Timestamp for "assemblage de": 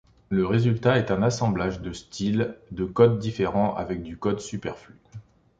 1.21-1.93